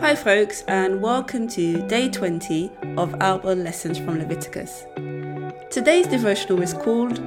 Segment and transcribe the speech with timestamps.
[0.00, 4.84] Hi, folks, and welcome to day 20 of our lessons from Leviticus.
[5.70, 7.18] Today's devotional is called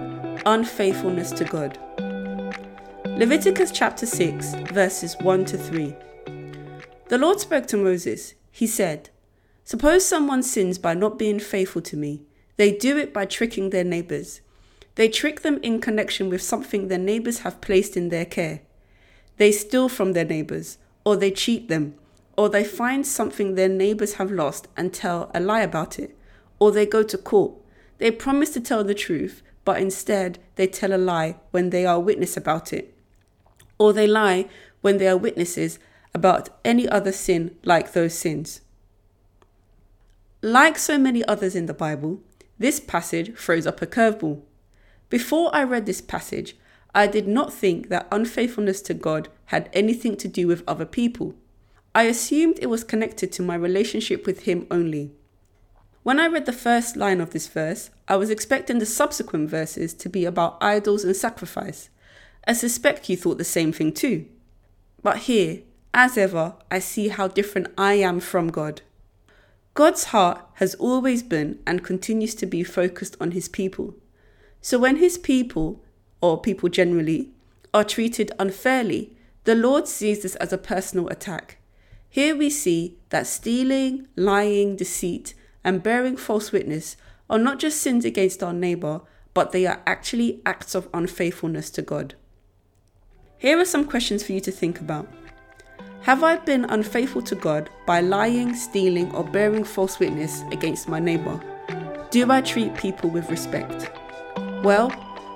[0.46, 1.78] Unfaithfulness to God.
[3.06, 5.94] Leviticus chapter 6, verses 1 to 3.
[7.10, 8.36] The Lord spoke to Moses.
[8.52, 9.10] He said,
[9.66, 12.22] Suppose someone sins by not being faithful to me.
[12.56, 14.40] They do it by tricking their neighbors.
[14.96, 18.62] They trick them in connection with something their neighbors have placed in their care.
[19.36, 21.96] They steal from their neighbors, or they cheat them
[22.38, 26.18] or they find something their neighbors have lost and tell a lie about it,
[26.60, 27.54] or they go to court.
[27.98, 32.00] They promise to tell the truth, but instead they tell a lie when they are
[32.00, 32.96] witness about it,
[33.78, 34.48] or they lie
[34.82, 35.80] when they are witnesses
[36.14, 38.62] about any other sin like those sins.
[40.42, 42.20] Like so many others in the Bible,
[42.58, 44.42] this passage throws up a curveball.
[45.10, 46.56] Before I read this passage,
[46.94, 51.36] I did not think that unfaithfulness to God had anything to do with other people.
[51.94, 55.12] I assumed it was connected to my relationship with Him only.
[56.04, 59.94] When I read the first line of this verse, I was expecting the subsequent verses
[59.96, 61.90] to be about idols and sacrifice.
[62.48, 64.26] I suspect you thought the same thing too.
[65.04, 65.62] But here,
[65.94, 68.82] as ever, I see how different I am from God.
[69.74, 73.96] God's heart has always been and continues to be focused on His people.
[74.62, 75.84] So when His people,
[76.22, 77.32] or people generally,
[77.74, 81.58] are treated unfairly, the Lord sees this as a personal attack.
[82.12, 86.98] Here we see that stealing, lying, deceit, and bearing false witness
[87.30, 89.00] are not just sins against our neighbor,
[89.34, 92.16] but they are actually acts of unfaithfulness to God.
[93.38, 95.08] Here are some questions for you to think about.
[96.02, 101.00] Have I been unfaithful to God by lying, stealing, or bearing false witness against my
[101.00, 101.40] neighbor?
[102.10, 103.90] Do I treat people with respect?
[104.64, 104.92] Well,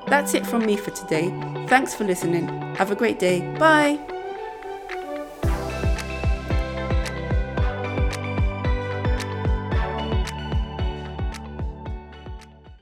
[0.07, 1.29] that's it from me for today.
[1.67, 2.47] Thanks for listening.
[2.75, 3.55] Have a great day.
[3.57, 4.14] Bye.